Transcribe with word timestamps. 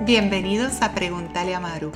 Bienvenidos 0.00 0.82
a 0.82 0.94
Pregúntale 0.94 1.54
a 1.54 1.60
Maru, 1.60 1.92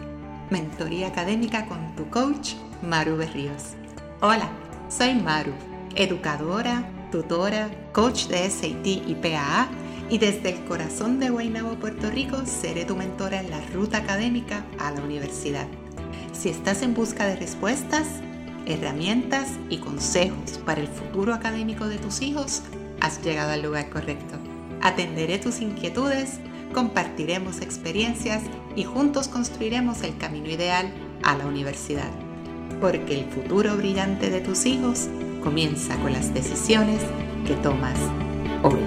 mentoría 0.49 1.09
académica 1.09 1.67
con 1.67 1.97
tu 1.97 2.09
coach 2.09 2.53
Maru 2.81 3.17
Berríos. 3.17 3.75
Hola, 4.21 4.49
soy 4.89 5.15
Maru, 5.15 5.53
educadora, 5.97 6.89
tutora, 7.11 7.69
coach 7.93 8.27
de 8.29 8.49
SAT 8.49 8.87
y 8.87 9.17
PAA 9.21 9.69
y 10.09 10.19
desde 10.19 10.51
el 10.51 10.65
corazón 10.67 11.19
de 11.19 11.31
Guaynabo, 11.31 11.75
Puerto 11.81 12.09
Rico, 12.09 12.47
seré 12.47 12.85
tu 12.85 12.95
mentora 12.95 13.41
en 13.41 13.51
la 13.51 13.61
ruta 13.75 13.99
académica 13.99 14.65
a 14.79 14.93
la 14.93 15.03
universidad. 15.03 15.67
Si 16.33 16.49
estás 16.49 16.83
en 16.83 16.95
busca 16.95 17.27
de 17.27 17.35
respuestas, 17.35 18.07
herramientas 18.67 19.49
y 19.69 19.79
consejos 19.79 20.61
para 20.65 20.81
el 20.81 20.89
futuro 20.89 21.35
académico 21.35 21.89
de 21.89 21.99
tus 21.99 22.23
hijos, 22.23 22.63
has 23.01 23.21
llegado 23.25 23.51
al 23.51 23.63
lugar 23.63 23.91
correcto. 23.91 24.37
Atenderé 24.81 25.39
tus 25.39 25.61
inquietudes 25.61 26.39
compartiremos 26.73 27.61
experiencias 27.61 28.43
y 28.75 28.85
juntos 28.85 29.29
construiremos 29.29 30.03
el 30.03 30.17
camino 30.19 30.51
ideal 30.51 30.93
a 31.23 31.37
la 31.37 31.47
universidad. 31.47 32.11
Porque 32.81 33.21
el 33.21 33.31
futuro 33.31 33.77
brillante 33.77 34.31
de 34.31 34.41
tus 34.41 34.67
hijos 34.67 35.09
comienza 35.43 35.97
con 35.99 36.13
las 36.13 36.35
decisiones 36.35 37.01
que 37.47 37.55
tomas 37.55 37.99
hoy. 38.63 38.81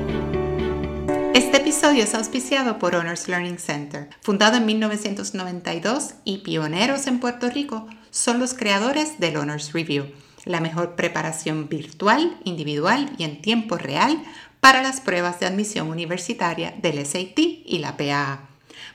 Este 1.34 1.57
episodio 1.57 2.04
es 2.04 2.13
auspiciado 2.16 2.80
por 2.80 2.95
Honors 2.95 3.27
Learning 3.27 3.57
Center. 3.57 4.09
Fundado 4.21 4.57
en 4.57 4.66
1992 4.66 6.16
y 6.26 6.40
pioneros 6.40 7.07
en 7.07 7.20
Puerto 7.20 7.49
Rico, 7.49 7.88
son 8.12 8.40
los 8.40 8.54
creadores 8.54 9.20
del 9.20 9.38
Honors 9.38 9.73
Review, 9.73 10.07
la 10.46 10.59
mejor 10.59 10.96
preparación 10.96 11.70
virtual, 11.70 12.38
individual 12.43 13.12
y 13.18 13.23
en 13.23 13.41
tiempo 13.41 13.77
real 13.77 14.21
para 14.59 14.81
las 14.81 15.02
pruebas 15.02 15.40
de 15.40 15.45
admisión 15.45 15.90
universitaria 15.90 16.73
del 16.81 17.05
SAT 17.05 17.40
y 17.40 17.77
la 17.80 17.98
PAA. 17.98 18.49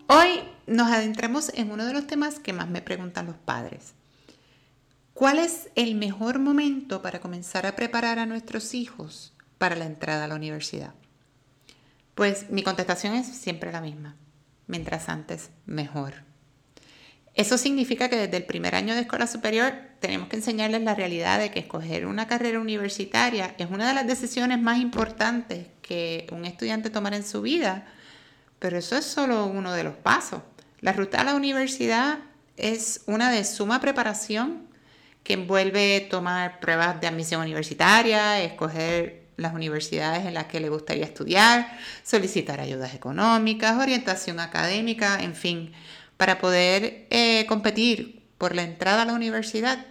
Hoy 0.06 0.28
nos 0.66 0.90
adentramos 0.90 1.52
en 1.54 1.70
uno 1.70 1.86
de 1.86 1.92
los 1.92 2.06
temas 2.06 2.38
que 2.38 2.52
más 2.52 2.68
me 2.68 2.82
preguntan 2.82 3.26
los 3.26 3.36
padres. 3.36 3.94
¿Cuál 5.14 5.38
es 5.38 5.70
el 5.74 5.96
mejor 5.96 6.38
momento 6.38 7.02
para 7.02 7.20
comenzar 7.20 7.66
a 7.66 7.76
preparar 7.76 8.18
a 8.18 8.26
nuestros 8.26 8.74
hijos 8.74 9.32
para 9.58 9.76
la 9.76 9.86
entrada 9.86 10.24
a 10.24 10.28
la 10.28 10.34
universidad? 10.34 10.94
Pues 12.14 12.50
mi 12.50 12.62
contestación 12.62 13.14
es 13.14 13.26
siempre 13.26 13.72
la 13.72 13.80
misma. 13.80 14.16
Mientras 14.66 15.08
antes, 15.08 15.50
mejor. 15.66 16.30
Eso 17.34 17.58
significa 17.58 18.08
que 18.08 18.16
desde 18.16 18.36
el 18.36 18.44
primer 18.44 18.74
año 18.74 18.94
de 18.94 19.02
escuela 19.02 19.26
superior 19.26 19.72
tenemos 20.00 20.28
que 20.28 20.36
enseñarles 20.36 20.82
la 20.82 20.94
realidad 20.94 21.38
de 21.38 21.50
que 21.50 21.60
escoger 21.60 22.06
una 22.06 22.26
carrera 22.26 22.58
universitaria 22.58 23.54
es 23.56 23.70
una 23.70 23.86
de 23.86 23.94
las 23.94 24.06
decisiones 24.06 24.60
más 24.60 24.78
importantes 24.78 25.68
que 25.80 26.26
un 26.32 26.44
estudiante 26.44 26.90
tomará 26.90 27.16
en 27.16 27.24
su 27.24 27.40
vida, 27.40 27.86
pero 28.58 28.78
eso 28.78 28.96
es 28.96 29.04
solo 29.04 29.46
uno 29.46 29.72
de 29.72 29.84
los 29.84 29.94
pasos. 29.94 30.42
La 30.80 30.92
ruta 30.92 31.20
a 31.20 31.24
la 31.24 31.34
universidad 31.34 32.18
es 32.56 33.02
una 33.06 33.30
de 33.30 33.44
suma 33.44 33.80
preparación 33.80 34.66
que 35.22 35.34
envuelve 35.34 36.06
tomar 36.10 36.60
pruebas 36.60 37.00
de 37.00 37.06
admisión 37.06 37.42
universitaria, 37.42 38.40
escoger 38.42 39.19
las 39.40 39.54
universidades 39.54 40.26
en 40.26 40.34
las 40.34 40.46
que 40.46 40.60
le 40.60 40.68
gustaría 40.68 41.04
estudiar, 41.04 41.78
solicitar 42.02 42.60
ayudas 42.60 42.94
económicas, 42.94 43.78
orientación 43.78 44.40
académica, 44.40 45.22
en 45.22 45.34
fin, 45.34 45.72
para 46.16 46.38
poder 46.38 47.06
eh, 47.10 47.46
competir 47.48 48.22
por 48.38 48.54
la 48.54 48.62
entrada 48.62 49.02
a 49.02 49.04
la 49.06 49.14
universidad, 49.14 49.86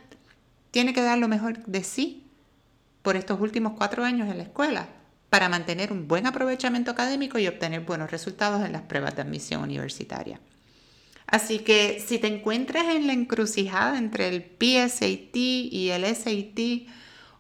tiene 0.72 0.94
que 0.94 1.02
dar 1.02 1.18
lo 1.18 1.28
mejor 1.28 1.58
de 1.66 1.84
sí 1.84 2.28
por 3.02 3.16
estos 3.16 3.40
últimos 3.40 3.74
cuatro 3.78 4.04
años 4.04 4.30
en 4.30 4.38
la 4.38 4.44
escuela 4.44 4.88
para 5.30 5.50
mantener 5.50 5.92
un 5.92 6.08
buen 6.08 6.26
aprovechamiento 6.28 6.92
académico 6.92 7.38
y 7.38 7.48
obtener 7.48 7.82
buenos 7.82 8.12
resultados 8.12 8.66
en 8.66 8.72
las 8.72 8.84
pruebas 8.84 9.16
de 9.16 9.22
admisión 9.22 9.62
universitaria. 9.62 10.40
Así 11.28 11.60
que 11.60 12.04
si 12.06 12.18
te 12.18 12.28
encuentras 12.28 12.86
en 12.96 13.06
la 13.06 13.14
encrucijada 13.14 13.98
entre 13.98 14.30
el 14.30 14.42
PSAT 14.44 15.36
y 15.36 15.90
el 15.92 16.04
SAT, 16.16 16.90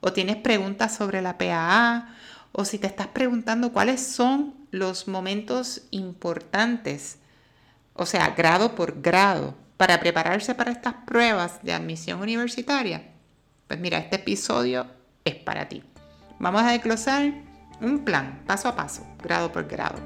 o 0.01 0.13
tienes 0.13 0.37
preguntas 0.37 0.95
sobre 0.95 1.21
la 1.21 1.37
PAA 1.37 2.15
o 2.51 2.65
si 2.65 2.79
te 2.79 2.87
estás 2.87 3.07
preguntando 3.07 3.71
cuáles 3.71 4.01
son 4.01 4.55
los 4.71 5.07
momentos 5.07 5.83
importantes, 5.91 7.19
o 7.93 8.05
sea, 8.05 8.31
grado 8.31 8.75
por 8.75 9.01
grado, 9.01 9.55
para 9.77 9.99
prepararse 10.01 10.55
para 10.55 10.71
estas 10.71 10.93
pruebas 11.05 11.63
de 11.63 11.71
admisión 11.71 12.19
universitaria, 12.19 13.11
pues 13.67 13.79
mira, 13.79 13.97
este 13.97 14.17
episodio 14.17 14.87
es 15.23 15.35
para 15.35 15.69
ti. 15.69 15.83
Vamos 16.37 16.63
a 16.63 16.71
desglosar 16.71 17.31
un 17.79 17.99
plan 18.03 18.43
paso 18.45 18.67
a 18.67 18.75
paso, 18.75 19.07
grado 19.23 19.53
por 19.53 19.67
grado. 19.67 19.97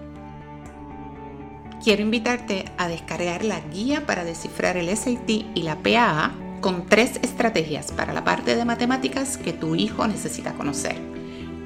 Quiero 1.84 2.04
invitarte 2.04 2.66
a 2.78 2.88
descargar 2.88 3.44
la 3.44 3.62
guía 3.62 4.06
para 4.06 4.24
descifrar 4.24 4.78
el 4.78 4.96
SAT 4.96 5.30
y 5.30 5.64
la 5.64 5.82
PAA 5.82 6.43
con 6.64 6.86
tres 6.86 7.20
estrategias 7.22 7.92
para 7.92 8.14
la 8.14 8.24
parte 8.24 8.56
de 8.56 8.64
matemáticas 8.64 9.38
que 9.38 9.52
tu 9.52 9.76
hijo 9.76 10.08
necesita 10.08 10.54
conocer. 10.54 10.96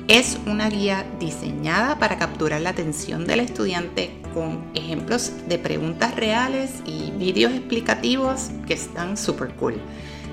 Es 0.08 0.40
una 0.48 0.72
guía 0.72 1.06
diseñada 1.20 2.00
para 2.00 2.18
capturar 2.18 2.62
la 2.62 2.72
atención 2.72 3.28
del 3.28 3.42
estudiante 3.42 4.20
con 4.34 4.66
ejemplos 4.74 5.34
de 5.48 5.60
preguntas 5.60 6.16
reales 6.16 6.72
y 6.84 7.12
vídeos 7.12 7.54
explicativos 7.54 8.50
que 8.66 8.74
están 8.74 9.18
súper 9.18 9.50
cool. 9.50 9.76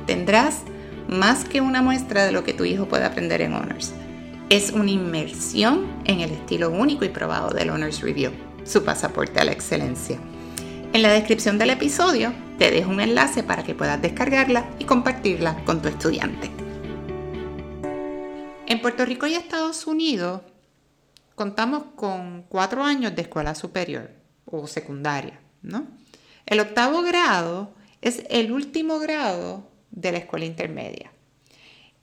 Tendrás 0.07 0.63
más 1.09 1.45
que 1.45 1.61
una 1.61 1.83
muestra 1.83 2.25
de 2.25 2.33
lo 2.33 2.43
que 2.43 2.55
tu 2.55 2.65
hijo 2.65 2.87
puede 2.87 3.05
aprender 3.05 3.43
en 3.43 3.53
Honors. 3.53 3.93
Es 4.49 4.73
una 4.73 4.91
inmersión 4.91 5.85
en 6.07 6.21
el 6.21 6.31
estilo 6.31 6.71
único 6.71 7.05
y 7.05 7.11
probado 7.11 7.51
del 7.51 7.69
Honors 7.69 8.01
Review, 8.01 8.33
su 8.65 8.83
pasaporte 8.83 9.41
a 9.41 9.45
la 9.45 9.53
excelencia. 9.53 10.19
En 10.95 11.03
la 11.03 11.13
descripción 11.13 11.59
del 11.59 11.69
episodio 11.69 12.33
te 12.59 12.70
dejo 12.70 12.91
un 12.91 13.00
enlace 13.00 13.42
para 13.42 13.65
que 13.65 13.75
puedas 13.75 14.00
descargarla 14.00 14.70
y 14.78 14.84
compartirla 14.84 15.65
con 15.65 15.82
tu 15.82 15.88
estudiante. 15.88 16.50
En 18.66 18.81
Puerto 18.81 19.04
Rico 19.04 19.26
y 19.26 19.34
Estados 19.34 19.87
Unidos 19.87 20.42
contamos 21.34 21.84
con 21.97 22.44
cuatro 22.48 22.84
años 22.84 23.15
de 23.15 23.22
escuela 23.22 23.54
superior 23.54 24.10
o 24.47 24.66
secundaria, 24.66 25.41
¿no? 25.62 25.87
El 26.47 26.60
octavo 26.60 27.03
grado 27.03 27.75
es 28.00 28.25
el 28.28 28.53
último 28.53 28.98
grado 28.98 29.69
de 29.91 30.12
la 30.12 30.19
escuela 30.19 30.44
intermedia. 30.44 31.10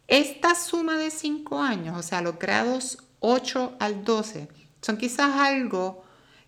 Esta 0.07 0.55
suma 0.55 0.97
de 0.97 1.11
cinco 1.11 1.59
años, 1.59 1.97
o 1.97 2.03
sea, 2.03 2.21
los 2.21 2.37
grados 2.37 2.97
8 3.21 3.77
al 3.79 4.03
12, 4.03 4.49
son 4.81 4.97
quizás 4.97 5.35
algo 5.37 6.03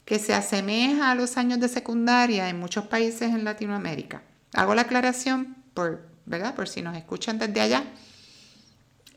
que 0.05 0.19
se 0.19 0.33
asemeja 0.33 1.11
a 1.11 1.15
los 1.15 1.37
años 1.37 1.59
de 1.59 1.69
secundaria 1.69 2.49
en 2.49 2.59
muchos 2.59 2.85
países 2.87 3.33
en 3.33 3.43
Latinoamérica. 3.43 4.21
Hago 4.53 4.75
la 4.75 4.83
aclaración 4.83 5.55
por, 5.73 6.07
¿verdad? 6.25 6.55
por 6.55 6.67
si 6.67 6.81
nos 6.81 6.97
escuchan 6.97 7.39
desde 7.39 7.61
allá. 7.61 7.83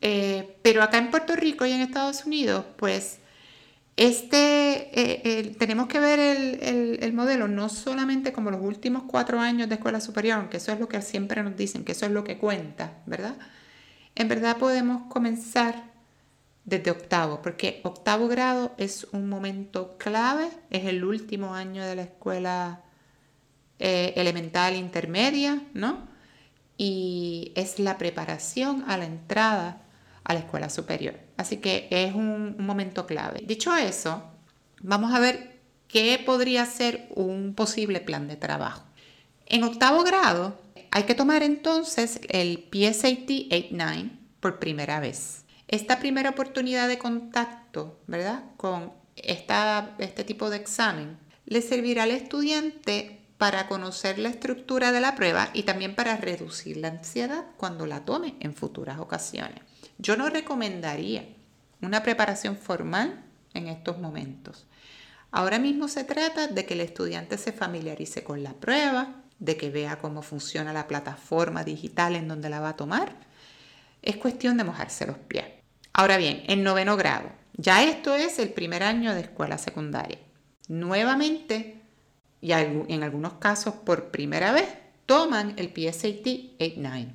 Eh, 0.01 0.57
pero 0.61 0.83
acá 0.83 0.97
en 0.97 1.11
Puerto 1.11 1.35
Rico 1.35 1.65
y 1.65 1.71
en 1.71 1.81
Estados 1.81 2.25
Unidos, 2.25 2.65
pues 2.77 3.19
este, 3.97 4.91
eh, 4.93 5.55
tenemos 5.57 5.87
que 5.87 5.99
ver 5.99 6.19
el, 6.19 6.99
el, 7.01 7.13
modelo 7.13 7.47
no 7.47 7.67
solamente 7.67 8.31
como 8.31 8.51
los 8.51 8.61
últimos 8.61 9.03
cuatro 9.07 9.39
años 9.39 9.67
de 9.69 9.75
escuela 9.75 9.99
superior, 9.99 10.37
aunque 10.37 10.57
eso 10.57 10.71
es 10.71 10.79
lo 10.79 10.87
que 10.87 11.01
siempre 11.01 11.41
nos 11.41 11.57
dicen, 11.57 11.83
que 11.83 11.93
eso 11.93 12.05
es 12.05 12.11
lo 12.11 12.23
que 12.23 12.37
cuenta, 12.37 12.93
¿verdad? 13.07 13.35
En 14.13 14.27
verdad 14.27 14.57
podemos 14.57 15.11
comenzar 15.11 15.86
desde 16.67 16.91
octavo, 16.91 17.41
porque 17.41 17.79
octavo 17.83 18.27
grado 18.27 18.75
es 18.77 19.07
un 19.13 19.29
momento 19.29 19.97
clave, 19.97 20.49
es 20.69 20.83
el 20.83 21.05
último 21.05 21.55
año 21.55 21.83
de 21.83 21.95
la 21.95 22.01
escuela 22.01 22.83
eh, 23.79 24.13
elemental 24.17 24.75
intermedia, 24.75 25.63
¿no? 25.73 26.09
Y 26.77 27.53
es 27.55 27.79
la 27.79 27.97
preparación 27.97 28.83
a 28.85 28.97
la 28.97 29.05
entrada 29.05 29.81
a 30.25 30.33
la 30.33 30.41
escuela 30.41 30.69
superior. 30.69 31.17
Así 31.37 31.57
que 31.57 31.87
es 31.89 32.13
un, 32.13 32.57
un 32.59 32.65
momento 32.65 33.07
clave. 33.07 33.43
Dicho 33.45 33.73
eso, 33.73 34.23
vamos 34.81 35.13
a 35.13 35.21
ver 35.21 35.61
qué 35.87 36.21
podría 36.23 36.65
ser 36.65 37.07
un 37.15 37.53
posible 37.55 38.01
plan 38.01 38.27
de 38.27 38.35
trabajo. 38.35 38.83
En 39.45 39.63
octavo 39.63 40.03
grado 40.03 40.59
hay 40.91 41.03
que 41.03 41.15
tomar 41.15 41.43
entonces 41.43 42.19
el 42.27 42.67
PSAT 42.69 43.29
8-9 43.29 44.11
por 44.41 44.59
primera 44.59 44.99
vez. 44.99 45.46
Esta 45.67 45.99
primera 45.99 46.29
oportunidad 46.29 46.87
de 46.87 46.97
contacto, 46.97 47.99
¿verdad? 48.07 48.43
Con 48.55 48.93
este 49.15 50.23
tipo 50.23 50.49
de 50.49 50.57
examen, 50.57 51.17
le 51.45 51.61
servirá 51.61 52.03
al 52.03 52.11
estudiante 52.11 53.19
para 53.37 53.67
conocer 53.67 54.17
la 54.17 54.29
estructura 54.29 54.91
de 54.91 55.01
la 55.01 55.15
prueba 55.15 55.49
y 55.53 55.63
también 55.63 55.95
para 55.95 56.17
reducir 56.17 56.77
la 56.77 56.87
ansiedad 56.87 57.45
cuando 57.57 57.85
la 57.85 58.05
tome 58.05 58.35
en 58.39 58.53
futuras 58.53 58.99
ocasiones. 58.99 59.61
Yo 59.97 60.15
no 60.17 60.29
recomendaría 60.29 61.27
una 61.81 62.01
preparación 62.01 62.57
formal 62.57 63.23
en 63.53 63.67
estos 63.67 63.99
momentos. 63.99 64.65
Ahora 65.31 65.59
mismo 65.59 65.87
se 65.87 66.03
trata 66.03 66.47
de 66.47 66.65
que 66.65 66.73
el 66.73 66.81
estudiante 66.81 67.37
se 67.37 67.51
familiarice 67.51 68.23
con 68.23 68.41
la 68.41 68.53
prueba, 68.53 69.23
de 69.39 69.57
que 69.57 69.69
vea 69.69 69.99
cómo 69.99 70.21
funciona 70.21 70.73
la 70.73 70.87
plataforma 70.87 71.63
digital 71.63 72.15
en 72.15 72.27
donde 72.27 72.49
la 72.49 72.59
va 72.59 72.69
a 72.69 72.75
tomar. 72.77 73.15
Es 74.01 74.17
cuestión 74.17 74.57
de 74.57 74.63
mojarse 74.63 75.05
los 75.05 75.17
pies. 75.17 75.56
Ahora 75.97 76.17
bien, 76.17 76.43
en 76.45 76.61
noveno 76.61 76.95
grado, 76.95 77.31
ya 77.55 77.83
esto 77.83 78.13
es 78.13 78.37
el 78.37 78.49
primer 78.49 78.83
año 78.83 79.15
de 79.15 79.21
escuela 79.21 79.57
secundaria. 79.57 80.19
Nuevamente, 80.67 81.81
y 82.39 82.51
en 82.51 83.01
algunos 83.01 83.33
casos 83.33 83.73
por 83.73 84.11
primera 84.11 84.51
vez, 84.51 84.69
toman 85.07 85.55
el 85.57 85.69
PSAT 85.69 86.23
8-9. 86.59 87.07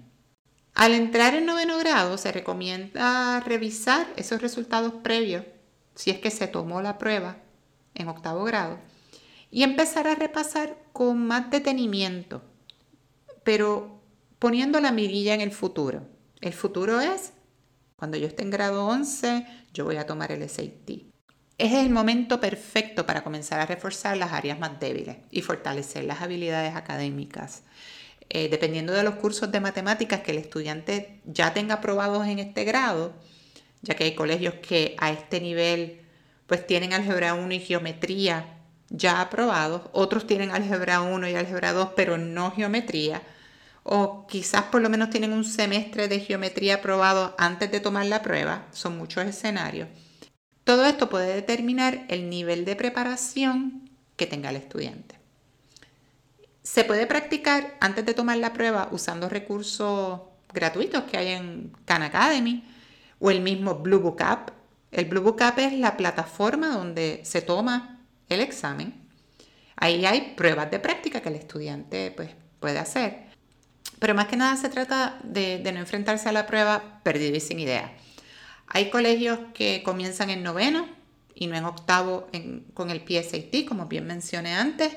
Al 0.75 0.95
entrar 0.95 1.37
en 1.37 1.47
noveno 1.47 1.79
grado, 1.79 2.19
se 2.19 2.33
recomienda 2.33 3.39
revisar 3.39 4.09
esos 4.17 4.43
resultados 4.43 4.95
previos, 4.95 5.45
si 5.95 6.11
es 6.11 6.19
que 6.19 6.33
se 6.33 6.49
tomó 6.49 6.83
la 6.83 6.99
prueba 6.99 7.37
en 7.95 8.09
octavo 8.09 8.43
grado, 8.43 8.81
y 9.53 9.63
empezar 9.63 10.09
a 10.09 10.17
repasar 10.17 10.77
con 10.93 11.25
más 11.25 11.53
detenimiento, 11.53 12.43
pero 13.45 14.01
poniendo 14.41 14.81
la 14.81 14.91
mirilla 14.91 15.35
en 15.35 15.41
el 15.41 15.53
futuro. 15.53 16.03
El 16.41 16.53
futuro 16.53 17.01
es, 17.01 17.33
cuando 18.03 18.19
yo 18.19 18.27
esté 18.27 18.43
en 18.43 18.51
grado 18.51 18.85
11, 18.87 19.47
yo 19.73 19.85
voy 19.85 19.95
a 19.95 20.07
tomar 20.07 20.33
el 20.33 20.43
SAT. 20.49 20.91
Es 21.57 21.73
el 21.73 21.89
momento 21.89 22.41
perfecto 22.41 23.07
para 23.07 23.23
comenzar 23.23 23.61
a 23.61 23.67
reforzar 23.67 24.17
las 24.17 24.33
áreas 24.33 24.59
más 24.59 24.81
débiles 24.81 25.19
y 25.31 25.41
fortalecer 25.41 26.03
las 26.03 26.21
habilidades 26.21 26.75
académicas. 26.75 27.63
Eh, 28.29 28.49
dependiendo 28.49 28.93
de 28.93 29.05
los 29.05 29.15
cursos 29.15 29.53
de 29.53 29.61
matemáticas 29.61 30.19
que 30.23 30.33
el 30.33 30.39
estudiante 30.39 31.21
ya 31.27 31.55
tenga 31.55 31.77
aprobados 31.77 32.27
en 32.27 32.41
este 32.41 32.65
grado, 32.65 33.13
ya 33.83 33.95
que 33.95 34.03
hay 34.03 34.17
colegios 34.17 34.55
que 34.55 34.97
a 34.99 35.13
este 35.13 35.41
nivel 35.41 36.01
pues 36.49 36.67
tienen 36.67 36.95
álgebra 36.95 37.35
1 37.35 37.55
y 37.55 37.61
geometría 37.61 38.59
ya 38.89 39.21
aprobados, 39.21 39.83
otros 39.93 40.27
tienen 40.27 40.51
álgebra 40.51 41.03
1 41.03 41.29
y 41.29 41.37
álgebra 41.37 41.73
2 41.73 41.91
pero 41.95 42.19
no 42.19 42.51
geometría, 42.51 43.23
o 43.83 44.27
quizás 44.27 44.65
por 44.65 44.81
lo 44.81 44.89
menos 44.89 45.11
tienen 45.11 45.33
un 45.33 45.45
semestre 45.45 46.09
de 46.09 46.21
geometría 46.21 46.77
aprobado 46.77 47.35
antes 47.39 47.71
de 47.71 47.81
tomar 47.81 48.07
la 48.07 48.23
prueba, 48.23 48.67
son 48.73 48.97
muchos 48.97 49.25
escenarios. 49.25 49.89
Todo 50.65 50.87
esto 50.87 51.09
puede 51.09 51.35
determinar 51.35 52.05
el 52.09 52.31
nivel 52.31 52.65
de 52.65 52.77
preparación 52.77 53.91
que 54.17 54.27
tenga 54.27 54.51
el 54.51 54.57
estudiante. 54.57 55.19
Se 56.63 56.85
puede 56.85 57.07
practicar 57.07 57.77
antes 57.81 58.07
de 58.07 58.15
tomar 58.15 58.39
la 58.39 58.53
prueba 58.53 58.89
usando 58.93 59.29
recursos 59.29 60.21
gratuitos 60.53 61.05
que 61.05 61.17
hay 61.17 61.29
en 61.29 61.73
Khan 61.85 62.03
Academy 62.03 62.65
o 63.19 63.31
el 63.31 63.41
mismo 63.41 63.77
Blue 63.77 63.99
Book 63.99 64.23
App. 64.23 64.51
El 64.93 65.07
Blue 65.07 65.23
Book 65.23 65.43
App 65.43 65.59
es 65.59 65.73
la 65.73 65.97
plataforma 65.97 66.69
donde 66.69 67.21
se 67.25 67.43
toma 67.43 68.07
el 68.29 68.41
examen. 68.41 69.09
Ahí 69.75 70.07
hay 70.07 70.35
pruebas 70.37 70.71
de 70.71 70.79
práctica 70.79 71.21
que 71.21 71.31
el 71.31 71.35
estudiante 71.35 72.13
pues, 72.15 72.31
puede 72.61 72.79
hacer. 72.79 73.32
Pero 74.03 74.17
más 74.17 74.27
que 74.27 74.37
nada 74.37 74.57
se 74.57 74.69
trata 74.69 75.17
de, 75.23 75.63
no 75.73 75.79
enfrentarse 75.79 76.29
a 76.29 76.33
la 76.33 76.45
prueba 76.45 76.99
perdido 77.05 77.37
y 77.37 77.41
sin 77.41 77.61
idea. 77.61 77.93
Hay 78.67 78.91
colegios 78.91 79.39
que 79.55 79.85
comienzan 79.85 80.29
en 80.29 80.43
noveno 80.43 80.89
y 81.37 81.47
no 81.47 81.55
en 81.55 81.65
octavo 81.65 82.27
con 82.75 82.91
el 82.91 83.03
PSAT, 83.03 83.65
como 83.65 83.87
bien 83.87 84.05
mencioné 84.05 84.55
antes. 84.55 84.97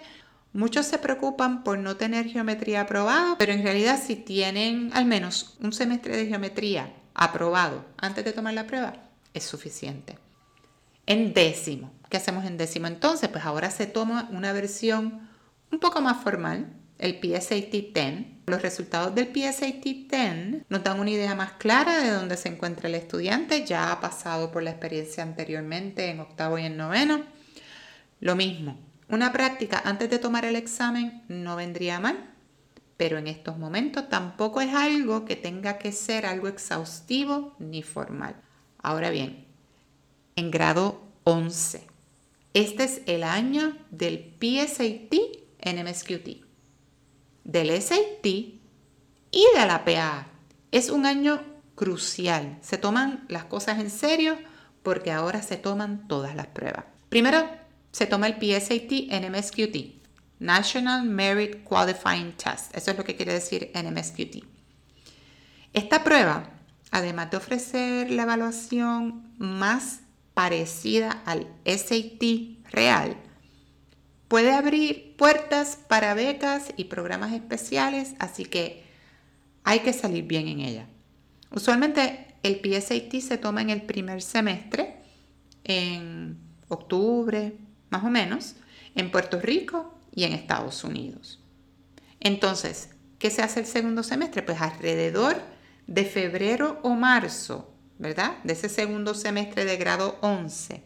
Muchos 0.53 0.87
se 0.87 0.97
preocupan 0.97 1.63
por 1.63 1.77
no 1.77 1.97
tener 1.97 2.25
geometría 2.25 2.81
aprobada, 2.81 3.35
pero 3.37 3.53
en 3.53 3.61
realidad 3.61 4.01
si 4.03 4.15
tienen 4.15 4.89
al 4.95 5.05
menos 5.05 5.55
un 5.61 5.71
semestre 5.71 6.17
de 6.17 6.25
geometría 6.25 6.91
aprobado 7.13 7.85
antes 7.97 8.25
de 8.25 8.33
tomar 8.33 8.55
la 8.55 8.65
prueba, 8.65 8.93
es 9.35 9.43
suficiente. 9.43 10.17
En 11.05 11.35
décimo, 11.35 11.91
¿qué 12.09 12.17
hacemos 12.17 12.43
en 12.43 12.57
décimo 12.57 12.87
entonces? 12.87 13.29
Pues 13.29 13.45
ahora 13.45 13.69
se 13.69 13.85
toma 13.85 14.27
una 14.31 14.51
versión 14.51 15.29
un 15.71 15.79
poco 15.79 16.01
más 16.01 16.23
formal, 16.23 16.73
el 16.97 17.19
PSAT 17.19 17.71
10. 17.71 18.25
Los 18.47 18.61
resultados 18.61 19.13
del 19.15 19.27
PSAT 19.27 19.83
10 19.83 20.65
nos 20.69 20.83
dan 20.83 20.99
una 20.99 21.09
idea 21.09 21.35
más 21.35 21.53
clara 21.53 22.01
de 22.01 22.11
dónde 22.11 22.37
se 22.37 22.49
encuentra 22.49 22.87
el 22.87 22.95
estudiante, 22.95 23.65
ya 23.65 23.91
ha 23.91 23.99
pasado 23.99 24.51
por 24.51 24.63
la 24.63 24.71
experiencia 24.71 25.23
anteriormente 25.23 26.09
en 26.09 26.19
octavo 26.19 26.57
y 26.57 26.65
en 26.65 26.77
noveno. 26.77 27.23
Lo 28.19 28.35
mismo, 28.35 28.77
una 29.09 29.31
práctica 29.31 29.81
antes 29.85 30.09
de 30.09 30.19
tomar 30.19 30.45
el 30.45 30.55
examen 30.55 31.23
no 31.27 31.55
vendría 31.55 31.99
mal, 31.99 32.33
pero 32.97 33.17
en 33.17 33.27
estos 33.27 33.57
momentos 33.57 34.09
tampoco 34.09 34.61
es 34.61 34.73
algo 34.73 35.25
que 35.25 35.35
tenga 35.35 35.77
que 35.77 35.91
ser 35.91 36.25
algo 36.25 36.47
exhaustivo 36.47 37.55
ni 37.59 37.83
formal. 37.83 38.35
Ahora 38.77 39.09
bien, 39.09 39.45
en 40.35 40.49
grado 40.49 41.01
11, 41.23 41.87
este 42.53 42.83
es 42.83 43.01
el 43.05 43.23
año 43.23 43.75
del 43.91 44.33
PSAT 44.39 45.13
en 45.59 45.85
MSQT, 45.85 46.44
del 47.45 47.81
SAT 47.81 48.25
y 48.25 49.45
de 49.55 49.65
la 49.65 49.85
PA. 49.85 50.27
Es 50.71 50.89
un 50.89 51.05
año 51.05 51.41
crucial. 51.75 52.57
Se 52.61 52.77
toman 52.77 53.23
las 53.29 53.45
cosas 53.45 53.79
en 53.79 53.89
serio 53.89 54.37
porque 54.83 55.11
ahora 55.11 55.41
se 55.41 55.55
toman 55.55 56.07
todas 56.07 56.35
las 56.35 56.47
pruebas. 56.47 56.85
Primero, 57.07 57.47
se 57.91 58.07
toma 58.07 58.27
el 58.27 58.33
PSAT 58.33 58.91
NMSQT, 59.09 60.03
National 60.39 61.05
Merit 61.05 61.63
Qualifying 61.63 62.33
Test. 62.33 62.75
Eso 62.75 62.91
es 62.91 62.97
lo 62.97 63.05
que 63.05 63.15
quiere 63.15 63.33
decir 63.33 63.71
NMSQT. 63.73 64.43
Esta 65.71 66.03
prueba, 66.03 66.49
además 66.91 67.31
de 67.31 67.37
ofrecer 67.37 68.11
la 68.11 68.23
evaluación 68.23 69.33
más 69.37 70.01
parecida 70.33 71.21
al 71.25 71.47
SAT 71.65 72.21
real, 72.71 73.15
puede 74.27 74.53
abrir 74.53 75.15
puertas 75.17 75.77
para 75.87 76.13
becas 76.13 76.73
y 76.77 76.85
programas 76.85 77.33
especiales, 77.33 78.13
así 78.19 78.45
que 78.45 78.83
hay 79.63 79.79
que 79.79 79.93
salir 79.93 80.25
bien 80.25 80.47
en 80.47 80.59
ella. 80.61 80.87
Usualmente 81.51 82.35
el 82.43 82.59
PSAT 82.61 83.13
se 83.21 83.37
toma 83.37 83.61
en 83.61 83.69
el 83.69 83.83
primer 83.83 84.21
semestre, 84.21 84.97
en 85.63 86.37
octubre, 86.67 87.57
más 87.89 88.03
o 88.03 88.09
menos, 88.09 88.55
en 88.95 89.11
Puerto 89.11 89.39
Rico 89.39 89.95
y 90.13 90.23
en 90.23 90.33
Estados 90.33 90.83
Unidos. 90.83 91.39
Entonces, 92.19 92.89
¿qué 93.19 93.29
se 93.29 93.41
hace 93.41 93.61
el 93.61 93.65
segundo 93.65 94.03
semestre? 94.03 94.43
Pues 94.43 94.61
alrededor 94.61 95.41
de 95.87 96.05
febrero 96.05 96.79
o 96.83 96.95
marzo, 96.95 97.71
¿verdad? 97.99 98.37
De 98.43 98.53
ese 98.53 98.69
segundo 98.69 99.13
semestre 99.13 99.65
de 99.65 99.77
grado 99.77 100.17
11. 100.21 100.83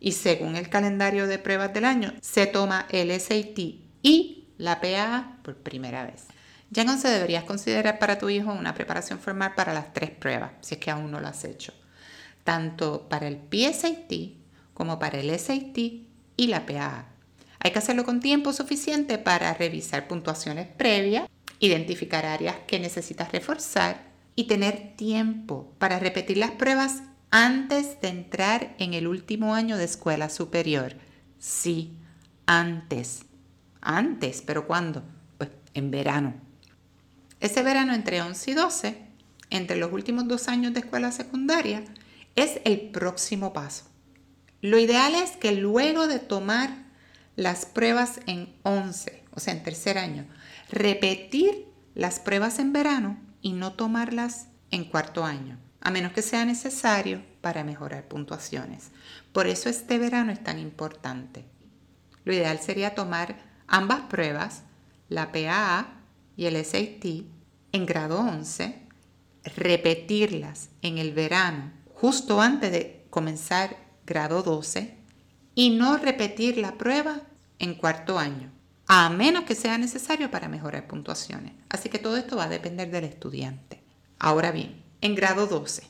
Y 0.00 0.12
según 0.12 0.56
el 0.56 0.68
calendario 0.68 1.26
de 1.26 1.38
pruebas 1.38 1.72
del 1.74 1.84
año, 1.84 2.12
se 2.20 2.46
toma 2.46 2.86
el 2.90 3.10
SAT 3.18 3.58
y 4.02 4.48
la 4.58 4.80
PA 4.80 5.38
por 5.42 5.56
primera 5.56 6.04
vez. 6.04 6.26
Ya 6.70 6.82
entonces 6.82 7.10
deberías 7.10 7.44
considerar 7.44 7.98
para 7.98 8.18
tu 8.18 8.28
hijo 8.28 8.52
una 8.52 8.74
preparación 8.74 9.18
formal 9.18 9.54
para 9.54 9.72
las 9.72 9.94
tres 9.94 10.10
pruebas, 10.10 10.52
si 10.60 10.74
es 10.74 10.80
que 10.80 10.90
aún 10.90 11.10
no 11.10 11.20
lo 11.20 11.28
has 11.28 11.44
hecho. 11.44 11.72
Tanto 12.44 13.08
para 13.08 13.26
el 13.26 13.38
PSAT 13.38 14.12
como 14.74 14.98
para 14.98 15.18
el 15.18 15.36
SAT 15.38 15.78
y 15.78 16.46
la 16.46 16.66
PAA. 16.66 17.06
Hay 17.60 17.72
que 17.72 17.78
hacerlo 17.78 18.04
con 18.04 18.20
tiempo 18.20 18.52
suficiente 18.52 19.18
para 19.18 19.52
revisar 19.54 20.06
puntuaciones 20.06 20.68
previas, 20.68 21.28
identificar 21.58 22.24
áreas 22.24 22.56
que 22.66 22.78
necesitas 22.78 23.32
reforzar 23.32 24.02
y 24.36 24.44
tener 24.44 24.94
tiempo 24.96 25.74
para 25.78 25.98
repetir 25.98 26.36
las 26.36 26.52
pruebas 26.52 27.02
antes 27.30 28.00
de 28.00 28.08
entrar 28.08 28.74
en 28.78 28.94
el 28.94 29.06
último 29.06 29.54
año 29.54 29.76
de 29.76 29.84
escuela 29.84 30.30
superior. 30.30 30.96
Sí, 31.38 31.96
antes. 32.46 33.22
Antes, 33.80 34.42
pero 34.42 34.66
¿cuándo? 34.66 35.02
Pues 35.36 35.50
en 35.74 35.90
verano. 35.90 36.34
Ese 37.40 37.62
verano 37.62 37.94
entre 37.94 38.20
11 38.20 38.50
y 38.50 38.54
12, 38.54 39.06
entre 39.50 39.76
los 39.76 39.92
últimos 39.92 40.26
dos 40.26 40.48
años 40.48 40.74
de 40.74 40.80
escuela 40.80 41.12
secundaria, 41.12 41.84
es 42.34 42.60
el 42.64 42.90
próximo 42.90 43.52
paso. 43.52 43.84
Lo 44.60 44.78
ideal 44.78 45.14
es 45.14 45.32
que 45.32 45.52
luego 45.52 46.08
de 46.08 46.18
tomar 46.18 46.70
las 47.36 47.66
pruebas 47.66 48.20
en 48.26 48.52
11, 48.64 49.22
o 49.32 49.40
sea, 49.40 49.54
en 49.54 49.62
tercer 49.62 49.98
año, 49.98 50.26
repetir 50.70 51.66
las 51.94 52.18
pruebas 52.18 52.58
en 52.58 52.72
verano 52.72 53.18
y 53.40 53.52
no 53.52 53.74
tomarlas 53.74 54.48
en 54.72 54.84
cuarto 54.84 55.24
año, 55.24 55.58
a 55.80 55.90
menos 55.90 56.12
que 56.12 56.22
sea 56.22 56.44
necesario 56.44 57.22
para 57.40 57.64
mejorar 57.64 58.08
puntuaciones. 58.08 58.90
Por 59.32 59.46
eso 59.46 59.68
este 59.68 59.98
verano 59.98 60.32
es 60.32 60.42
tan 60.42 60.58
importante. 60.58 61.44
Lo 62.24 62.32
ideal 62.32 62.58
sería 62.60 62.94
tomar 62.94 63.36
ambas 63.66 64.02
pruebas, 64.02 64.62
la 65.08 65.32
PAA 65.32 65.88
y 66.36 66.46
el 66.46 66.62
SAT, 66.64 67.04
en 67.72 67.86
grado 67.86 68.20
11, 68.20 68.82
repetirlas 69.56 70.70
en 70.82 70.98
el 70.98 71.12
verano, 71.12 71.72
justo 71.94 72.40
antes 72.40 72.72
de 72.72 73.06
comenzar 73.10 73.76
grado 74.06 74.42
12 74.42 74.96
y 75.54 75.70
no 75.70 75.96
repetir 75.96 76.58
la 76.58 76.78
prueba 76.78 77.22
en 77.58 77.74
cuarto 77.74 78.18
año, 78.18 78.50
a 78.86 79.08
menos 79.10 79.44
que 79.44 79.54
sea 79.54 79.78
necesario 79.78 80.30
para 80.30 80.48
mejorar 80.48 80.86
puntuaciones. 80.86 81.52
Así 81.68 81.88
que 81.88 81.98
todo 81.98 82.16
esto 82.16 82.36
va 82.36 82.44
a 82.44 82.48
depender 82.48 82.90
del 82.90 83.04
estudiante. 83.04 83.82
Ahora 84.18 84.50
bien, 84.50 84.82
en 85.00 85.14
grado 85.14 85.46
12, 85.46 85.84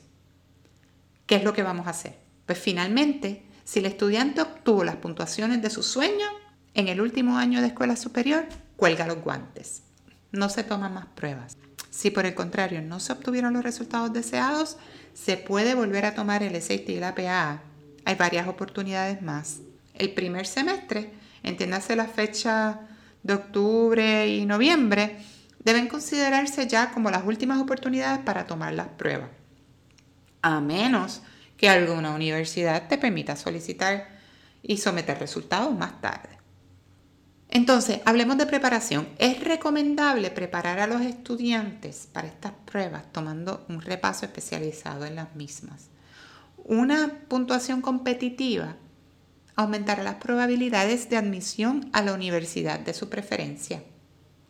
¿qué 1.25 1.35
es 1.35 1.43
lo 1.43 1.53
que 1.53 1.63
vamos 1.63 1.87
a 1.87 1.91
hacer? 1.91 2.15
Pues 2.45 2.59
finalmente, 2.59 3.43
si 3.63 3.79
el 3.79 3.85
estudiante 3.85 4.41
obtuvo 4.41 4.83
las 4.83 4.95
puntuaciones 4.95 5.61
de 5.61 5.69
su 5.69 5.83
sueño 5.83 6.27
en 6.73 6.87
el 6.87 7.01
último 7.01 7.37
año 7.37 7.61
de 7.61 7.67
escuela 7.67 7.95
superior, 7.95 8.45
cuelga 8.75 9.07
los 9.07 9.21
guantes. 9.21 9.83
No 10.31 10.49
se 10.49 10.63
toman 10.63 10.93
más 10.93 11.07
pruebas. 11.07 11.57
Si 11.89 12.11
por 12.11 12.25
el 12.25 12.35
contrario 12.35 12.81
no 12.81 12.99
se 12.99 13.13
obtuvieron 13.13 13.53
los 13.53 13.63
resultados 13.63 14.13
deseados, 14.13 14.77
se 15.13 15.37
puede 15.37 15.75
volver 15.75 16.05
a 16.05 16.15
tomar 16.15 16.43
el 16.43 16.59
SAT 16.61 16.89
y 16.89 16.99
la 16.99 17.15
PA. 17.15 17.61
Hay 18.05 18.15
varias 18.15 18.47
oportunidades 18.47 19.21
más. 19.21 19.59
El 19.93 20.13
primer 20.13 20.47
semestre, 20.47 21.11
entiéndase 21.43 21.95
la 21.95 22.07
fecha 22.07 22.79
de 23.23 23.33
octubre 23.33 24.27
y 24.29 24.45
noviembre, 24.45 25.17
deben 25.59 25.87
considerarse 25.87 26.67
ya 26.67 26.91
como 26.91 27.11
las 27.11 27.25
últimas 27.25 27.59
oportunidades 27.59 28.19
para 28.19 28.47
tomar 28.47 28.73
las 28.73 28.87
pruebas. 28.87 29.29
A 30.41 30.61
menos 30.61 31.21
que 31.57 31.69
alguna 31.69 32.15
universidad 32.15 32.87
te 32.87 32.97
permita 32.97 33.35
solicitar 33.35 34.07
y 34.63 34.77
someter 34.77 35.19
resultados 35.19 35.75
más 35.77 35.99
tarde. 36.01 36.39
Entonces, 37.49 38.01
hablemos 38.05 38.37
de 38.37 38.45
preparación. 38.45 39.09
Es 39.17 39.43
recomendable 39.43 40.29
preparar 40.29 40.79
a 40.79 40.87
los 40.87 41.01
estudiantes 41.01 42.07
para 42.13 42.27
estas 42.27 42.53
pruebas 42.65 43.11
tomando 43.11 43.65
un 43.69 43.81
repaso 43.81 44.25
especializado 44.25 45.05
en 45.05 45.15
las 45.15 45.35
mismas. 45.35 45.89
Una 46.57 47.11
puntuación 47.27 47.81
competitiva 47.81 48.75
aumentará 49.55 50.03
las 50.03 50.15
probabilidades 50.15 51.09
de 51.09 51.17
admisión 51.17 51.89
a 51.91 52.03
la 52.03 52.13
universidad 52.13 52.79
de 52.79 52.93
su 52.93 53.09
preferencia. 53.09 53.83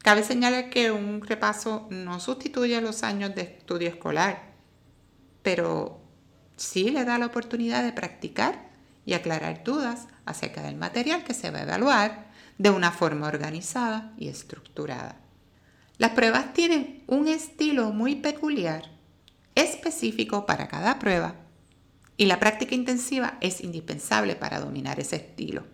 Cabe 0.10 0.24
señalar 0.24 0.72
que 0.72 0.90
un 0.90 1.22
repaso 1.22 1.86
no 1.92 2.20
sustituye 2.20 2.82
los 2.82 3.04
años 3.04 3.36
de 3.36 3.44
estudio 3.44 3.90
escolar, 3.90 4.56
pero 5.44 6.02
sí 6.58 6.90
le 6.90 7.06
da 7.06 7.20
la 7.20 7.28
oportunidad 7.28 7.84
de 7.84 7.94
practicar 7.94 8.72
y 9.06 9.14
aclarar 9.14 9.64
dudas 9.64 10.08
acerca 10.26 10.64
del 10.64 10.78
material 10.78 11.24
que 11.24 11.36
se 11.36 11.52
va 11.52 11.60
a 11.60 11.62
evaluar 11.62 12.32
de 12.58 12.72
una 12.72 12.92
forma 12.92 13.28
organizada 13.28 14.12
y 14.18 14.30
estructurada. 14.30 15.18
Las 16.00 16.14
pruebas 16.14 16.54
tienen 16.54 17.04
un 17.06 17.28
estilo 17.28 17.92
muy 17.92 18.16
peculiar, 18.16 18.90
específico 19.54 20.48
para 20.48 20.70
cada 20.70 20.98
prueba, 20.98 21.36
y 22.18 22.26
la 22.26 22.40
práctica 22.40 22.74
intensiva 22.74 23.38
es 23.42 23.62
indispensable 23.62 24.36
para 24.36 24.60
dominar 24.60 25.00
ese 25.00 25.18
estilo. 25.18 25.68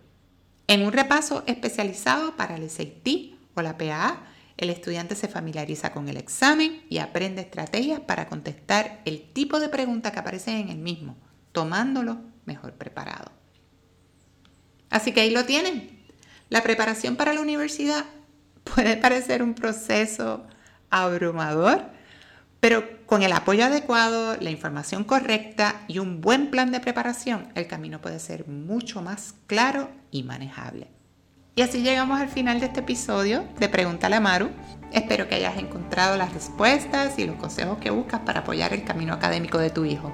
En 0.68 0.86
un 0.86 0.92
repaso 0.92 1.46
especializado 1.48 2.36
para 2.36 2.58
el 2.58 2.70
SAT 2.70 3.35
o 3.56 3.62
la 3.62 3.78
PAA, 3.78 4.24
el 4.58 4.70
estudiante 4.70 5.16
se 5.16 5.28
familiariza 5.28 5.92
con 5.92 6.08
el 6.08 6.18
examen 6.18 6.84
y 6.90 7.00
aprende 7.00 7.42
estrategias 7.42 8.00
para 8.00 8.28
contestar 8.28 9.02
el 9.06 9.34
tipo 9.34 9.60
de 9.60 9.70
pregunta 9.70 10.12
que 10.12 10.20
aparece 10.20 10.60
en 10.60 10.70
el 10.70 10.78
mismo, 10.78 11.18
tomándolo 11.52 12.20
mejor 12.46 12.74
preparado. 12.74 13.32
Así 14.90 15.12
que 15.12 15.22
ahí 15.22 15.32
lo 15.32 15.46
tienen, 15.46 16.06
la 16.50 16.64
preparación 16.64 17.16
para 17.16 17.34
la 17.34 17.42
universidad 17.42 18.06
puede 18.64 18.98
parecer 18.98 19.44
un 19.44 19.56
proceso 19.56 20.46
abrumador, 20.90 21.84
pero 22.60 23.06
con 23.06 23.22
el 23.22 23.34
apoyo 23.34 23.66
adecuado, 23.66 24.38
la 24.40 24.50
información 24.50 25.04
correcta 25.04 25.84
y 25.88 26.00
un 26.00 26.22
buen 26.22 26.50
plan 26.50 26.72
de 26.72 26.80
preparación, 26.80 27.52
el 27.56 27.68
camino 27.68 28.00
puede 28.02 28.20
ser 28.20 28.48
mucho 28.48 29.02
más 29.02 29.36
claro 29.48 29.90
y 30.12 30.24
manejable. 30.24 30.95
Y 31.56 31.62
así 31.62 31.82
llegamos 31.82 32.20
al 32.20 32.28
final 32.28 32.60
de 32.60 32.66
este 32.66 32.82
episodio 32.82 33.46
de 33.60 33.70
Pregúntale 33.70 34.18
a 34.18 34.20
Maru. 34.20 34.50
Espero 34.92 35.28
que 35.28 35.36
hayas 35.36 35.58
encontrado 35.58 36.18
las 36.18 36.34
respuestas 36.34 37.18
y 37.18 37.26
los 37.26 37.38
consejos 37.38 37.78
que 37.78 37.92
buscas 37.92 38.22
para 38.22 38.42
apoyar 38.42 38.74
el 38.74 38.84
camino 38.84 39.14
académico 39.14 39.58
de 39.58 39.70
tu 39.70 39.86
hijo. 39.86 40.14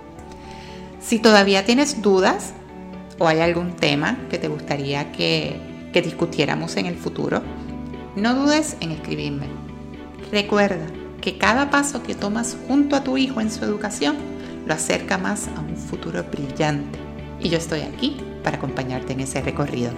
Si 1.00 1.20
todavía 1.20 1.66
tienes 1.66 2.02
dudas 2.02 2.54
o 3.18 3.28
hay 3.28 3.40
algún 3.40 3.76
tema 3.76 4.18
que 4.30 4.38
te 4.38 4.48
gustaría 4.48 5.12
que 5.12 5.72
que 5.92 6.02
discutiéramos 6.02 6.78
en 6.78 6.86
el 6.86 6.96
futuro, 6.96 7.42
no 8.16 8.34
dudes 8.34 8.78
en 8.80 8.92
escribirme. 8.92 9.48
Recuerda 10.32 10.88
que 11.22 11.38
cada 11.38 11.70
paso 11.70 12.02
que 12.04 12.16
tomas 12.16 12.58
junto 12.68 12.96
a 12.96 13.04
tu 13.04 13.18
hijo 13.18 13.42
en 13.42 13.52
su 13.52 13.64
educación 13.64 14.18
lo 14.66 14.74
acerca 14.74 15.18
más 15.18 15.50
a 15.56 15.60
un 15.60 15.76
futuro 15.76 16.24
brillante. 16.24 17.00
Y 17.40 17.50
yo 17.50 17.58
estoy 17.58 17.82
aquí 17.82 18.18
para 18.44 18.58
acompañarte 18.58 19.14
en 19.14 19.22
ese 19.22 19.42
recorrido. 19.42 19.92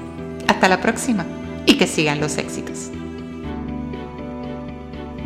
Hasta 0.48 0.68
la 0.68 0.82
próxima 0.82 1.26
y 1.66 1.78
que 1.78 1.88
sigan 1.88 2.20
los 2.20 2.38
éxitos. 2.38 2.92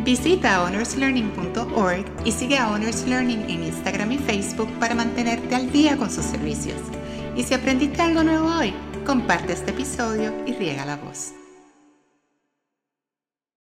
Visita 0.04 0.62
honorslearning.org 0.62 2.06
y 2.24 2.32
sigue 2.32 2.56
a 2.56 2.70
Honors 2.70 3.06
Learning 3.06 3.42
en 3.48 3.64
Instagram 3.64 4.12
y 4.12 4.18
Facebook 4.18 4.70
para 4.78 4.94
mantenerte 4.94 5.54
al 5.54 5.70
día 5.70 5.96
con 5.96 6.10
sus 6.10 6.24
servicios. 6.24 6.80
Y 7.36 7.42
si 7.42 7.52
aprendiste 7.54 8.00
algo 8.00 8.22
nuevo 8.22 8.48
hoy, 8.48 8.72
comparte 9.04 9.52
este 9.52 9.70
episodio 9.70 10.32
y 10.46 10.52
riega 10.54 10.86
la 10.86 10.96
voz. 10.96 11.37